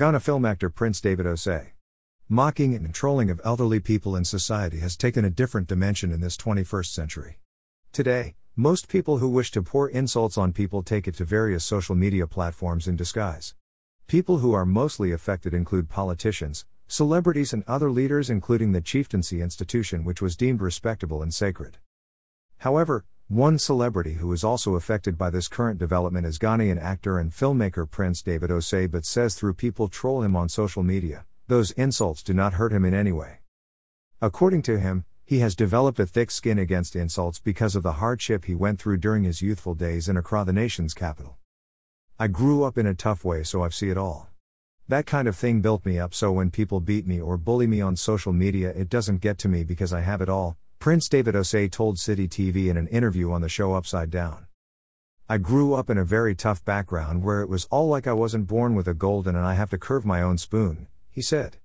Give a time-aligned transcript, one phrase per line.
[0.00, 1.72] Ghana film actor Prince David Osei.
[2.26, 6.38] Mocking and trolling of elderly people in society has taken a different dimension in this
[6.38, 7.38] 21st century.
[7.92, 11.94] Today, most people who wish to pour insults on people take it to various social
[11.94, 13.54] media platforms in disguise.
[14.06, 20.02] People who are mostly affected include politicians, celebrities, and other leaders, including the chieftaincy institution,
[20.02, 21.76] which was deemed respectable and sacred.
[22.60, 27.30] However, one celebrity who is also affected by this current development is Ghanaian actor and
[27.30, 32.24] filmmaker Prince David Osei, but says through people troll him on social media, those insults
[32.24, 33.38] do not hurt him in any way.
[34.20, 38.46] According to him, he has developed a thick skin against insults because of the hardship
[38.46, 41.36] he went through during his youthful days in Accra, the nation's capital.
[42.18, 44.28] I grew up in a tough way, so I've seen it all.
[44.88, 47.80] That kind of thing built me up, so when people beat me or bully me
[47.80, 51.34] on social media, it doesn't get to me because I have it all, Prince David
[51.34, 54.46] Osei told Citi TV in an interview on the show Upside Down.
[55.28, 58.46] I grew up in a very tough background where it was all like I wasn't
[58.46, 61.58] born with a golden and I have to curve my own spoon, he said.